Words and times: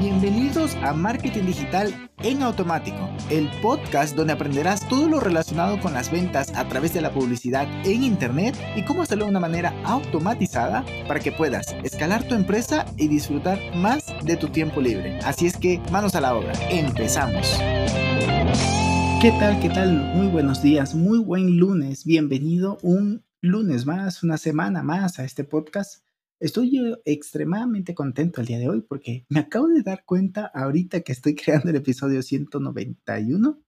Bienvenidos 0.00 0.76
a 0.76 0.94
Marketing 0.94 1.44
Digital 1.44 2.10
en 2.22 2.42
Automático, 2.42 3.10
el 3.28 3.50
podcast 3.60 4.16
donde 4.16 4.32
aprenderás 4.32 4.88
todo 4.88 5.10
lo 5.10 5.20
relacionado 5.20 5.78
con 5.78 5.92
las 5.92 6.10
ventas 6.10 6.56
a 6.56 6.66
través 6.66 6.94
de 6.94 7.02
la 7.02 7.12
publicidad 7.12 7.68
en 7.84 8.02
Internet 8.02 8.56
y 8.76 8.82
cómo 8.86 9.02
hacerlo 9.02 9.26
de 9.26 9.32
una 9.32 9.40
manera 9.40 9.74
automatizada 9.84 10.86
para 11.06 11.20
que 11.20 11.32
puedas 11.32 11.76
escalar 11.84 12.26
tu 12.26 12.34
empresa 12.34 12.86
y 12.96 13.08
disfrutar 13.08 13.58
más 13.76 14.06
de 14.24 14.38
tu 14.38 14.48
tiempo 14.48 14.80
libre. 14.80 15.18
Así 15.18 15.46
es 15.46 15.58
que 15.58 15.82
manos 15.92 16.14
a 16.14 16.22
la 16.22 16.34
obra, 16.34 16.54
empezamos. 16.70 17.58
¿Qué 19.20 19.34
tal? 19.38 19.60
¿Qué 19.60 19.68
tal? 19.68 19.92
Muy 20.14 20.28
buenos 20.28 20.62
días, 20.62 20.94
muy 20.94 21.18
buen 21.18 21.58
lunes. 21.58 22.06
Bienvenido 22.06 22.78
un 22.80 23.22
lunes 23.42 23.84
más, 23.84 24.22
una 24.22 24.38
semana 24.38 24.82
más 24.82 25.18
a 25.18 25.24
este 25.24 25.44
podcast 25.44 26.02
Estoy 26.40 26.96
extremadamente 27.04 27.94
contento 27.94 28.40
el 28.40 28.46
día 28.46 28.58
de 28.58 28.70
hoy 28.70 28.80
porque 28.80 29.26
me 29.28 29.40
acabo 29.40 29.68
de 29.68 29.82
dar 29.82 30.04
cuenta 30.06 30.46
ahorita 30.46 31.02
que 31.02 31.12
estoy 31.12 31.34
creando 31.36 31.68
el 31.68 31.76
episodio 31.76 32.22
191 32.22 33.60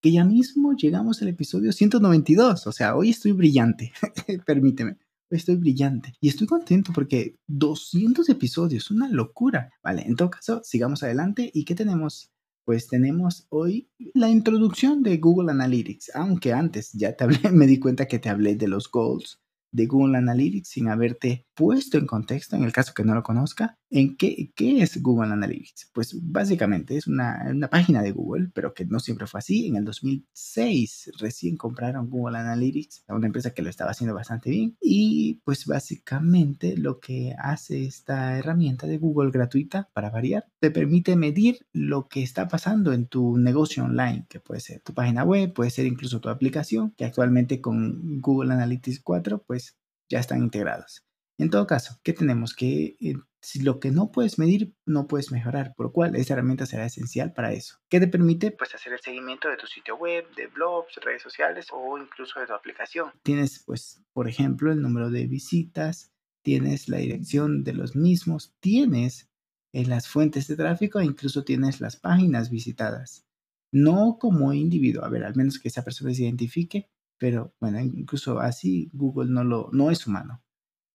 que 0.00 0.12
ya 0.12 0.24
mismo 0.24 0.74
llegamos 0.74 1.20
al 1.20 1.28
episodio 1.28 1.72
192. 1.72 2.66
O 2.66 2.72
sea, 2.72 2.96
hoy 2.96 3.10
estoy 3.10 3.32
brillante. 3.32 3.92
Permíteme. 4.46 4.96
Estoy 5.28 5.56
brillante. 5.56 6.14
Y 6.20 6.28
estoy 6.28 6.46
contento 6.46 6.92
porque 6.94 7.36
200 7.48 8.28
episodios, 8.28 8.90
una 8.90 9.08
locura. 9.08 9.72
Vale, 9.82 10.02
en 10.02 10.16
todo 10.16 10.30
caso, 10.30 10.62
sigamos 10.64 11.02
adelante. 11.02 11.50
¿Y 11.52 11.64
qué 11.64 11.74
tenemos? 11.74 12.30
Pues 12.64 12.88
tenemos 12.88 13.46
hoy 13.48 13.90
la 14.14 14.30
introducción 14.30 15.02
de 15.02 15.18
Google 15.18 15.50
Analytics. 15.50 16.12
Aunque 16.14 16.52
antes 16.52 16.92
ya 16.92 17.14
te 17.14 17.24
hablé, 17.24 17.40
me 17.52 17.66
di 17.66 17.78
cuenta 17.78 18.06
que 18.06 18.18
te 18.18 18.28
hablé 18.28 18.54
de 18.54 18.68
los 18.68 18.90
goals 18.90 19.40
de 19.72 19.86
Google 19.86 20.16
Analytics 20.16 20.68
sin 20.68 20.88
haberte 20.88 21.45
puesto 21.56 21.96
en 21.96 22.06
contexto, 22.06 22.54
en 22.54 22.64
el 22.64 22.72
caso 22.72 22.92
que 22.94 23.02
no 23.02 23.14
lo 23.14 23.22
conozca, 23.22 23.78
en 23.90 24.16
qué, 24.16 24.52
qué 24.54 24.82
es 24.82 25.02
Google 25.02 25.32
Analytics. 25.32 25.90
Pues 25.92 26.16
básicamente 26.22 26.96
es 26.96 27.06
una, 27.06 27.46
una, 27.50 27.68
página 27.68 28.02
de 28.02 28.12
Google, 28.12 28.50
pero 28.52 28.74
que 28.74 28.84
no 28.84 29.00
siempre 29.00 29.26
fue 29.26 29.38
así. 29.38 29.66
En 29.66 29.76
el 29.76 29.84
2006 29.84 31.12
recién 31.18 31.56
compraron 31.56 32.10
Google 32.10 32.38
Analytics, 32.38 33.04
una 33.08 33.26
empresa 33.26 33.54
que 33.54 33.62
lo 33.62 33.70
estaba 33.70 33.92
haciendo 33.92 34.14
bastante 34.14 34.50
bien. 34.50 34.76
Y 34.80 35.40
pues 35.44 35.66
básicamente 35.66 36.76
lo 36.76 37.00
que 37.00 37.34
hace 37.38 37.86
esta 37.86 38.38
herramienta 38.38 38.86
de 38.86 38.98
Google 38.98 39.30
gratuita, 39.30 39.88
para 39.94 40.10
variar, 40.10 40.44
te 40.60 40.70
permite 40.70 41.16
medir 41.16 41.66
lo 41.72 42.06
que 42.08 42.22
está 42.22 42.48
pasando 42.48 42.92
en 42.92 43.06
tu 43.06 43.38
negocio 43.38 43.84
online, 43.84 44.26
que 44.28 44.40
puede 44.40 44.60
ser 44.60 44.80
tu 44.82 44.92
página 44.92 45.24
web, 45.24 45.54
puede 45.54 45.70
ser 45.70 45.86
incluso 45.86 46.20
tu 46.20 46.28
aplicación, 46.28 46.92
que 46.96 47.06
actualmente 47.06 47.62
con 47.62 48.20
Google 48.20 48.52
Analytics 48.52 49.00
4 49.00 49.42
pues 49.46 49.76
ya 50.10 50.20
están 50.20 50.42
integrados. 50.42 51.05
En 51.38 51.50
todo 51.50 51.66
caso, 51.66 52.00
¿qué 52.02 52.14
tenemos? 52.14 52.54
Que 52.54 52.96
eh, 52.98 53.14
si 53.42 53.60
lo 53.60 53.78
que 53.78 53.90
no 53.90 54.10
puedes 54.10 54.38
medir, 54.38 54.74
no 54.86 55.06
puedes 55.06 55.30
mejorar, 55.30 55.74
por 55.76 55.86
lo 55.86 55.92
cual 55.92 56.16
esta 56.16 56.32
herramienta 56.32 56.64
será 56.64 56.86
esencial 56.86 57.34
para 57.34 57.52
eso. 57.52 57.76
¿Qué 57.90 58.00
te 58.00 58.08
permite? 58.08 58.52
Pues 58.52 58.74
hacer 58.74 58.94
el 58.94 59.00
seguimiento 59.00 59.48
de 59.48 59.58
tu 59.58 59.66
sitio 59.66 59.96
web, 59.96 60.24
de 60.34 60.46
blogs, 60.46 60.96
redes 61.04 61.22
sociales 61.22 61.66
o 61.72 61.98
incluso 61.98 62.40
de 62.40 62.46
tu 62.46 62.54
aplicación. 62.54 63.10
Tienes, 63.22 63.62
pues, 63.66 64.02
por 64.14 64.28
ejemplo, 64.28 64.72
el 64.72 64.80
número 64.80 65.10
de 65.10 65.26
visitas, 65.26 66.10
tienes 66.42 66.88
la 66.88 66.96
dirección 66.98 67.64
de 67.64 67.74
los 67.74 67.96
mismos, 67.96 68.54
tienes 68.60 69.28
en 69.72 69.84
eh, 69.84 69.88
las 69.88 70.08
fuentes 70.08 70.48
de 70.48 70.56
tráfico 70.56 71.00
e 71.00 71.04
incluso 71.04 71.44
tienes 71.44 71.82
las 71.82 71.96
páginas 71.96 72.48
visitadas. 72.48 73.26
No 73.70 74.16
como 74.18 74.54
individuo, 74.54 75.04
a 75.04 75.10
ver, 75.10 75.24
al 75.24 75.36
menos 75.36 75.58
que 75.58 75.68
esa 75.68 75.84
persona 75.84 76.14
se 76.14 76.22
identifique, 76.22 76.88
pero 77.18 77.54
bueno, 77.60 77.78
incluso 77.80 78.40
así 78.40 78.88
Google 78.94 79.30
no 79.30 79.44
lo 79.44 79.68
no 79.72 79.90
es 79.90 80.06
humano 80.06 80.42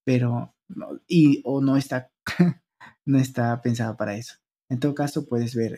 pero 0.03 0.55
y 1.07 1.41
o 1.45 1.61
no 1.61 1.77
está 1.77 2.11
no 3.05 3.17
está 3.19 3.61
pensado 3.61 3.97
para 3.97 4.16
eso. 4.16 4.35
En 4.69 4.80
todo 4.80 4.95
caso, 4.95 5.27
puedes 5.27 5.53
ver 5.53 5.77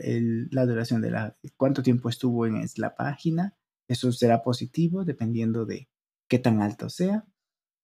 la 0.52 0.66
duración 0.66 1.02
de 1.02 1.12
la 1.12 1.38
cuánto 1.58 1.82
tiempo 1.82 2.10
estuvo 2.10 2.46
en 2.46 2.64
la 2.78 2.96
página. 2.96 3.56
Eso 3.88 4.12
será 4.12 4.44
positivo 4.44 5.04
dependiendo 5.04 5.66
de 5.66 5.90
qué 6.30 6.40
tan 6.40 6.62
alto 6.62 6.90
sea. 6.90 7.26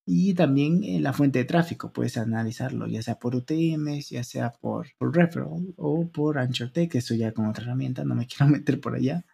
Y 0.06 0.34
también 0.34 0.84
eh, 0.84 1.00
la 1.00 1.14
fuente 1.14 1.40
de 1.40 1.46
tráfico, 1.46 1.94
puedes 1.94 2.18
analizarlo, 2.18 2.88
ya 2.88 3.02
sea 3.04 3.20
por 3.20 3.36
UTMs, 3.36 4.10
ya 4.10 4.24
sea 4.24 4.52
por, 4.52 4.88
referral 5.00 5.74
o 5.78 6.10
por 6.10 6.40
AnchorTech, 6.40 6.96
eso 6.96 7.14
ya 7.16 7.32
con 7.32 7.46
otra 7.48 7.64
herramienta, 7.66 8.04
no 8.04 8.16
me 8.16 8.26
quiero 8.28 8.52
meter 8.52 8.82
por 8.82 8.96
allá 8.96 9.26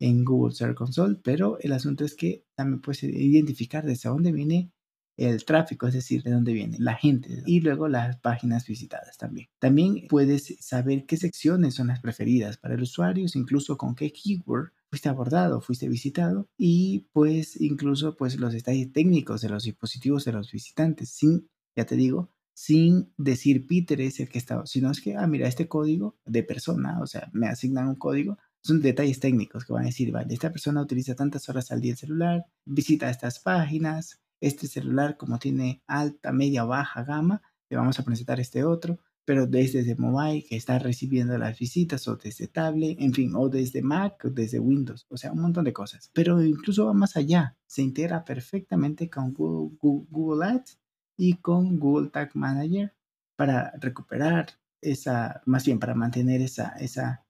en 0.00 0.24
Google 0.24 0.54
Search 0.54 0.76
Console, 0.76 1.16
pero 1.22 1.58
el 1.60 1.72
asunto 1.72 2.04
es 2.04 2.14
que 2.14 2.44
también 2.54 2.80
puedes 2.80 3.04
identificar 3.04 3.86
desde 3.86 4.10
dónde 4.10 4.32
viene 4.32 4.70
el 5.18 5.44
tráfico, 5.44 5.88
es 5.88 5.94
decir, 5.94 6.22
de 6.22 6.30
dónde 6.30 6.52
viene 6.52 6.76
la 6.78 6.94
gente 6.94 7.42
y 7.44 7.60
luego 7.60 7.88
las 7.88 8.16
páginas 8.18 8.66
visitadas 8.66 9.18
también. 9.18 9.48
También 9.58 10.06
puedes 10.08 10.56
saber 10.60 11.04
qué 11.06 11.16
secciones 11.16 11.74
son 11.74 11.88
las 11.88 12.00
preferidas 12.00 12.56
para 12.56 12.74
el 12.74 12.82
usuario, 12.82 13.26
incluso 13.34 13.76
con 13.76 13.94
qué 13.94 14.12
keyword 14.12 14.70
fuiste 14.88 15.08
abordado, 15.08 15.60
fuiste 15.60 15.88
visitado 15.88 16.48
y 16.56 17.08
pues 17.12 17.60
incluso 17.60 18.16
pues 18.16 18.38
los 18.38 18.52
detalles 18.52 18.92
técnicos 18.92 19.42
de 19.42 19.48
los 19.48 19.64
dispositivos 19.64 20.24
de 20.24 20.32
los 20.32 20.50
visitantes, 20.52 21.10
sin, 21.10 21.48
ya 21.76 21.84
te 21.84 21.96
digo, 21.96 22.30
sin 22.54 23.12
decir 23.16 23.66
Peter 23.66 24.00
es 24.00 24.20
el 24.20 24.28
que 24.28 24.38
está, 24.38 24.64
sino 24.66 24.90
es 24.90 25.00
que, 25.00 25.16
ah, 25.16 25.26
mira, 25.26 25.46
este 25.46 25.68
código 25.68 26.16
de 26.24 26.42
persona, 26.42 27.00
o 27.00 27.06
sea, 27.06 27.28
me 27.32 27.48
asignan 27.48 27.88
un 27.88 27.96
código, 27.96 28.38
son 28.62 28.80
detalles 28.80 29.20
técnicos 29.20 29.64
que 29.64 29.72
van 29.72 29.84
a 29.84 29.86
decir, 29.86 30.10
vale, 30.10 30.32
esta 30.32 30.50
persona 30.50 30.82
utiliza 30.82 31.14
tantas 31.14 31.48
horas 31.48 31.70
al 31.70 31.80
día 31.80 31.92
el 31.92 31.98
celular, 31.98 32.46
visita 32.64 33.10
estas 33.10 33.38
páginas, 33.40 34.20
este 34.40 34.66
celular 34.66 35.16
como 35.16 35.38
tiene 35.38 35.82
alta, 35.86 36.32
media 36.32 36.64
baja 36.64 37.04
gama, 37.04 37.42
le 37.68 37.76
vamos 37.76 37.98
a 37.98 38.04
presentar 38.04 38.40
este 38.40 38.64
otro, 38.64 38.98
pero 39.24 39.46
desde 39.46 39.94
mobile 39.96 40.42
que 40.42 40.56
está 40.56 40.78
recibiendo 40.78 41.36
las 41.36 41.58
visitas 41.58 42.08
o 42.08 42.16
desde 42.16 42.46
tablet, 42.46 42.98
en 42.98 43.12
fin, 43.12 43.34
o 43.36 43.50
desde 43.50 43.82
Mac 43.82 44.24
o 44.24 44.30
desde 44.30 44.58
Windows, 44.58 45.06
o 45.10 45.18
sea, 45.18 45.32
un 45.32 45.42
montón 45.42 45.64
de 45.64 45.74
cosas. 45.74 46.10
Pero 46.14 46.42
incluso 46.42 46.86
va 46.86 46.94
más 46.94 47.14
allá, 47.16 47.54
se 47.66 47.82
integra 47.82 48.24
perfectamente 48.24 49.10
con 49.10 49.34
Google, 49.34 49.76
Google 50.10 50.46
Ads 50.46 50.78
y 51.18 51.34
con 51.34 51.78
Google 51.78 52.08
Tag 52.08 52.34
Manager 52.34 52.94
para 53.36 53.72
recuperar 53.78 54.46
esa, 54.80 55.42
más 55.44 55.66
bien 55.66 55.78
para 55.78 55.94
mantener 55.94 56.40
esa, 56.40 56.70
esa, 56.78 57.26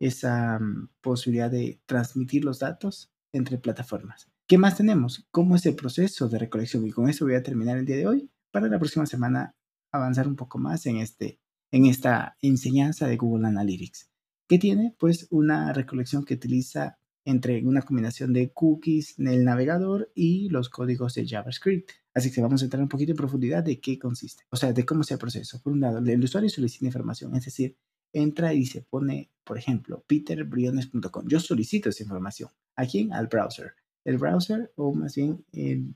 esa 0.00 0.58
mm, 0.58 0.88
posibilidad 1.00 1.50
de 1.50 1.80
transmitir 1.86 2.44
los 2.44 2.58
datos 2.58 3.12
entre 3.32 3.58
plataformas. 3.58 4.28
¿Qué 4.46 4.58
más 4.58 4.76
tenemos? 4.76 5.26
¿Cómo 5.30 5.56
es 5.56 5.66
el 5.66 5.74
proceso 5.74 6.28
de 6.28 6.38
recolección? 6.38 6.86
Y 6.86 6.92
con 6.92 7.08
eso 7.08 7.24
voy 7.24 7.34
a 7.34 7.42
terminar 7.42 7.78
el 7.78 7.86
día 7.86 7.96
de 7.96 8.06
hoy 8.06 8.30
para 8.50 8.68
la 8.68 8.78
próxima 8.78 9.06
semana 9.06 9.56
avanzar 9.92 10.28
un 10.28 10.36
poco 10.36 10.58
más 10.58 10.86
en, 10.86 10.98
este, 10.98 11.40
en 11.70 11.86
esta 11.86 12.36
enseñanza 12.40 13.06
de 13.06 13.16
Google 13.16 13.48
Analytics. 13.48 14.10
¿Qué 14.48 14.58
tiene? 14.58 14.94
Pues 14.98 15.26
una 15.30 15.72
recolección 15.72 16.24
que 16.24 16.34
utiliza 16.34 16.98
entre 17.24 17.66
una 17.66 17.82
combinación 17.82 18.32
de 18.32 18.52
cookies 18.52 19.18
en 19.18 19.26
el 19.26 19.44
navegador 19.44 20.12
y 20.14 20.48
los 20.48 20.68
códigos 20.68 21.14
de 21.14 21.26
JavaScript. 21.26 21.90
Así 22.14 22.30
que 22.30 22.40
vamos 22.40 22.62
a 22.62 22.66
entrar 22.66 22.80
un 22.80 22.88
poquito 22.88 23.10
en 23.10 23.16
profundidad 23.16 23.64
de 23.64 23.80
qué 23.80 23.98
consiste, 23.98 24.44
o 24.50 24.56
sea, 24.56 24.72
de 24.72 24.86
cómo 24.86 25.02
es 25.02 25.10
el 25.10 25.18
proceso. 25.18 25.60
Por 25.60 25.72
un 25.72 25.80
lado, 25.80 25.98
el 25.98 26.24
usuario 26.24 26.48
solicita 26.48 26.86
información, 26.86 27.34
es 27.34 27.44
decir, 27.44 27.76
entra 28.12 28.54
y 28.54 28.64
se 28.64 28.82
pone, 28.82 29.32
por 29.44 29.58
ejemplo, 29.58 30.04
peterbriones.com. 30.06 31.26
Yo 31.26 31.40
solicito 31.40 31.90
esa 31.90 32.04
información. 32.04 32.50
¿A 32.76 32.86
quién? 32.86 33.12
Al 33.12 33.26
browser 33.26 33.72
el 34.06 34.18
browser 34.18 34.72
o 34.76 34.94
más 34.94 35.16
bien, 35.16 35.44
el, 35.52 35.92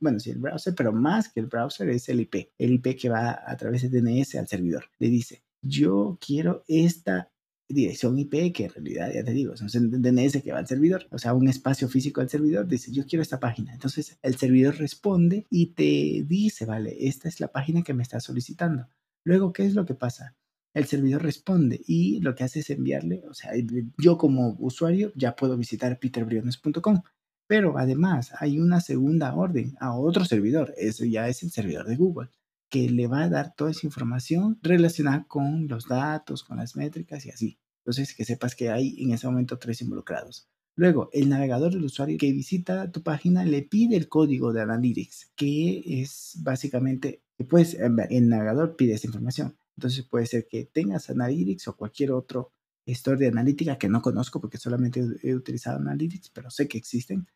bueno, 0.00 0.20
sí, 0.20 0.30
el 0.30 0.38
browser, 0.38 0.72
pero 0.74 0.92
más 0.92 1.28
que 1.28 1.40
el 1.40 1.46
browser 1.46 1.88
es 1.90 2.08
el 2.08 2.20
IP, 2.20 2.52
el 2.56 2.74
IP 2.74 2.96
que 2.96 3.08
va 3.08 3.42
a 3.44 3.56
través 3.56 3.82
de 3.82 4.00
DNS 4.00 4.36
al 4.36 4.46
servidor. 4.46 4.84
Le 5.00 5.08
dice, 5.08 5.42
yo 5.60 6.16
quiero 6.24 6.64
esta 6.68 7.32
dirección 7.68 8.16
IP, 8.20 8.52
que 8.52 8.64
en 8.66 8.70
realidad, 8.70 9.10
ya 9.12 9.24
te 9.24 9.32
digo, 9.32 9.54
es 9.54 9.62
un 9.62 9.90
DNS 9.90 10.42
que 10.42 10.52
va 10.52 10.58
al 10.58 10.68
servidor, 10.68 11.08
o 11.10 11.18
sea, 11.18 11.34
un 11.34 11.48
espacio 11.48 11.88
físico 11.88 12.20
al 12.20 12.30
servidor, 12.30 12.68
dice, 12.68 12.92
yo 12.92 13.04
quiero 13.04 13.22
esta 13.22 13.40
página. 13.40 13.72
Entonces, 13.72 14.16
el 14.22 14.36
servidor 14.36 14.76
responde 14.76 15.46
y 15.50 15.74
te 15.74 16.24
dice, 16.24 16.66
vale, 16.66 17.08
esta 17.08 17.28
es 17.28 17.40
la 17.40 17.48
página 17.48 17.82
que 17.82 17.94
me 17.94 18.04
está 18.04 18.20
solicitando. 18.20 18.88
Luego, 19.24 19.52
¿qué 19.52 19.66
es 19.66 19.74
lo 19.74 19.84
que 19.84 19.94
pasa? 19.94 20.36
El 20.72 20.86
servidor 20.86 21.22
responde 21.22 21.80
y 21.86 22.20
lo 22.20 22.34
que 22.34 22.44
hace 22.44 22.60
es 22.60 22.70
enviarle, 22.70 23.24
o 23.28 23.34
sea, 23.34 23.50
yo 23.98 24.18
como 24.18 24.56
usuario 24.60 25.12
ya 25.16 25.34
puedo 25.34 25.56
visitar 25.56 25.98
peterbriones.com, 25.98 27.02
pero 27.48 27.76
además 27.76 28.32
hay 28.38 28.60
una 28.60 28.80
segunda 28.80 29.34
orden 29.34 29.74
a 29.80 29.96
otro 29.96 30.24
servidor, 30.24 30.72
eso 30.76 31.04
ya 31.04 31.28
es 31.28 31.42
el 31.42 31.50
servidor 31.50 31.86
de 31.88 31.96
Google, 31.96 32.30
que 32.70 32.88
le 32.88 33.08
va 33.08 33.24
a 33.24 33.28
dar 33.28 33.54
toda 33.56 33.72
esa 33.72 33.86
información 33.86 34.60
relacionada 34.62 35.24
con 35.26 35.66
los 35.66 35.88
datos, 35.88 36.44
con 36.44 36.58
las 36.58 36.76
métricas 36.76 37.26
y 37.26 37.30
así. 37.30 37.58
Entonces, 37.80 38.14
que 38.14 38.24
sepas 38.24 38.54
que 38.54 38.70
hay 38.70 38.94
en 39.02 39.10
ese 39.10 39.26
momento 39.26 39.58
tres 39.58 39.82
involucrados. 39.82 40.48
Luego, 40.76 41.10
el 41.12 41.28
navegador 41.28 41.72
del 41.72 41.84
usuario 41.84 42.16
que 42.16 42.32
visita 42.32 42.92
tu 42.92 43.02
página 43.02 43.44
le 43.44 43.62
pide 43.62 43.96
el 43.96 44.08
código 44.08 44.52
de 44.52 44.62
Analytics, 44.62 45.32
que 45.34 45.82
es 45.84 46.38
básicamente, 46.42 47.22
pues, 47.48 47.74
el 47.74 48.28
navegador 48.28 48.76
pide 48.76 48.94
esa 48.94 49.08
información. 49.08 49.56
Entonces, 49.80 50.04
puede 50.04 50.26
ser 50.26 50.46
que 50.46 50.66
tengas 50.66 51.08
Analytics 51.08 51.68
o 51.68 51.74
cualquier 51.74 52.12
otro 52.12 52.52
store 52.84 53.16
de 53.16 53.28
analítica 53.28 53.78
que 53.78 53.88
no 53.88 54.02
conozco 54.02 54.38
porque 54.38 54.58
solamente 54.58 55.02
he 55.22 55.34
utilizado 55.34 55.78
Analytics, 55.78 56.28
pero 56.28 56.50
sé 56.50 56.68
que 56.68 56.76
existen. 56.76 57.26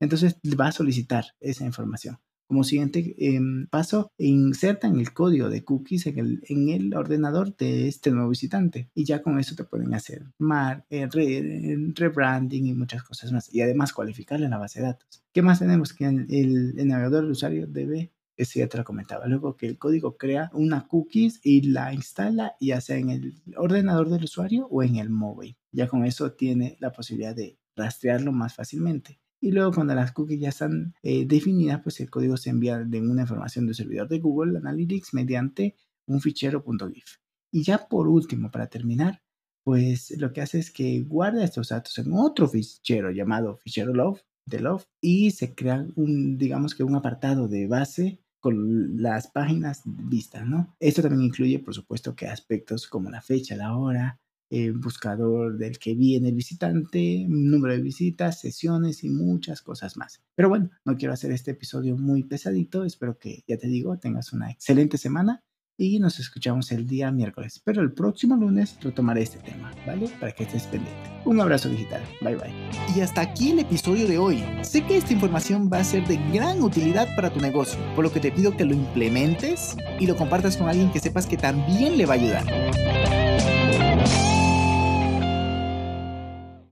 Entonces 0.00 0.36
va 0.60 0.66
a 0.66 0.72
solicitar 0.72 1.24
esa 1.40 1.64
información. 1.64 2.18
Como 2.46 2.62
siguiente 2.62 3.14
em, 3.16 3.66
paso, 3.68 4.12
insertan 4.18 5.00
el 5.00 5.14
código 5.14 5.48
de 5.48 5.64
cookies 5.64 6.06
en 6.08 6.18
el, 6.18 6.42
en 6.46 6.68
el 6.68 6.94
ordenador 6.94 7.56
de 7.56 7.88
este 7.88 8.10
nuevo 8.10 8.28
visitante 8.28 8.90
y 8.94 9.06
ya 9.06 9.22
con 9.22 9.38
eso 9.38 9.54
te 9.54 9.64
pueden 9.64 9.94
hacer 9.94 10.26
mar, 10.36 10.84
eh, 10.90 11.08
rebranding 11.94 12.66
y 12.66 12.74
muchas 12.74 13.02
cosas 13.02 13.32
más 13.32 13.48
y 13.54 13.62
además 13.62 13.94
cualificarle 13.94 14.44
en 14.44 14.50
la 14.50 14.58
base 14.58 14.80
de 14.80 14.88
datos. 14.88 15.24
¿Qué 15.32 15.40
más 15.40 15.60
tenemos? 15.60 15.94
Que 15.94 16.04
el, 16.04 16.74
el 16.76 16.86
navegador 16.86 17.22
del 17.22 17.32
usuario 17.32 17.66
debe 17.66 18.12
eso 18.36 18.58
ya 18.58 18.68
te 18.68 18.78
lo 18.78 18.84
comentaba. 18.84 19.26
Luego 19.26 19.56
que 19.56 19.66
el 19.66 19.78
código 19.78 20.16
crea 20.16 20.50
una 20.52 20.86
cookies 20.86 21.40
y 21.42 21.62
la 21.62 21.92
instala 21.94 22.56
ya 22.60 22.80
sea 22.80 22.96
en 22.96 23.10
el 23.10 23.42
ordenador 23.56 24.08
del 24.08 24.24
usuario 24.24 24.66
o 24.70 24.82
en 24.82 24.96
el 24.96 25.10
móvil. 25.10 25.56
Ya 25.72 25.88
con 25.88 26.04
eso 26.04 26.32
tiene 26.32 26.76
la 26.80 26.92
posibilidad 26.92 27.34
de 27.34 27.58
rastrearlo 27.76 28.32
más 28.32 28.54
fácilmente. 28.54 29.20
Y 29.40 29.52
luego 29.52 29.72
cuando 29.72 29.94
las 29.94 30.12
cookies 30.12 30.40
ya 30.40 30.48
están 30.48 30.94
eh, 31.02 31.26
definidas, 31.26 31.80
pues 31.82 32.00
el 32.00 32.10
código 32.10 32.36
se 32.36 32.50
envía 32.50 32.78
de 32.78 33.00
una 33.00 33.22
información 33.22 33.66
del 33.66 33.74
servidor 33.74 34.08
de 34.08 34.18
Google 34.18 34.56
Analytics 34.58 35.12
mediante 35.12 35.76
un 36.06 36.20
fichero 36.20 36.64
.gif. 36.64 37.16
Y 37.52 37.62
ya 37.62 37.86
por 37.86 38.08
último, 38.08 38.50
para 38.50 38.68
terminar, 38.68 39.22
pues 39.62 40.14
lo 40.18 40.32
que 40.32 40.40
hace 40.40 40.58
es 40.58 40.70
que 40.70 41.02
guarda 41.02 41.44
estos 41.44 41.68
datos 41.68 41.98
en 41.98 42.12
otro 42.12 42.48
fichero 42.48 43.10
llamado 43.10 43.56
fichero 43.58 43.94
love 43.94 44.20
de 44.46 44.60
love 44.60 44.84
y 45.00 45.30
se 45.30 45.54
crea 45.54 45.86
un, 45.96 46.36
digamos 46.36 46.74
que 46.74 46.84
un 46.84 46.96
apartado 46.96 47.48
de 47.48 47.66
base 47.66 48.23
con 48.44 49.00
las 49.00 49.28
páginas 49.28 49.80
vistas, 49.86 50.46
¿no? 50.46 50.76
Esto 50.78 51.00
también 51.00 51.22
incluye, 51.22 51.60
por 51.60 51.72
supuesto, 51.72 52.14
que 52.14 52.26
aspectos 52.26 52.86
como 52.86 53.08
la 53.08 53.22
fecha, 53.22 53.56
la 53.56 53.74
hora, 53.74 54.20
el 54.50 54.74
buscador 54.74 55.56
del 55.56 55.78
que 55.78 55.94
viene 55.94 56.28
el 56.28 56.34
visitante, 56.34 57.24
número 57.26 57.72
de 57.72 57.80
visitas, 57.80 58.40
sesiones 58.40 59.02
y 59.02 59.08
muchas 59.08 59.62
cosas 59.62 59.96
más. 59.96 60.20
Pero 60.34 60.50
bueno, 60.50 60.68
no 60.84 60.94
quiero 60.98 61.14
hacer 61.14 61.32
este 61.32 61.52
episodio 61.52 61.96
muy 61.96 62.22
pesadito, 62.24 62.84
espero 62.84 63.18
que, 63.18 63.44
ya 63.48 63.56
te 63.56 63.66
digo, 63.66 63.96
tengas 63.96 64.34
una 64.34 64.50
excelente 64.50 64.98
semana 64.98 65.42
y 65.76 65.98
nos 65.98 66.18
escuchamos 66.18 66.70
el 66.72 66.86
día 66.86 67.10
miércoles. 67.10 67.60
Pero 67.64 67.82
el 67.82 67.92
próximo 67.92 68.36
lunes 68.36 68.78
retomaré 68.80 69.22
este 69.22 69.38
tema, 69.38 69.72
¿vale? 69.86 70.08
Para 70.20 70.32
que 70.32 70.44
estés 70.44 70.64
pendiente. 70.64 71.10
Un 71.24 71.40
abrazo 71.40 71.68
digital. 71.68 72.02
Bye 72.20 72.36
bye. 72.36 72.52
Y 72.94 73.00
hasta 73.00 73.22
aquí 73.22 73.50
el 73.50 73.60
episodio 73.60 74.06
de 74.06 74.18
hoy. 74.18 74.44
Sé 74.62 74.84
que 74.84 74.96
esta 74.96 75.12
información 75.12 75.70
va 75.72 75.78
a 75.78 75.84
ser 75.84 76.06
de 76.06 76.16
gran 76.32 76.62
utilidad 76.62 77.08
para 77.16 77.32
tu 77.32 77.40
negocio, 77.40 77.78
por 77.94 78.04
lo 78.04 78.12
que 78.12 78.20
te 78.20 78.30
pido 78.30 78.56
que 78.56 78.64
lo 78.64 78.74
implementes 78.74 79.76
y 79.98 80.06
lo 80.06 80.16
compartas 80.16 80.56
con 80.56 80.68
alguien 80.68 80.92
que 80.92 81.00
sepas 81.00 81.26
que 81.26 81.36
también 81.36 81.96
le 81.96 82.06
va 82.06 82.14
a 82.14 82.16
ayudar. 82.16 83.03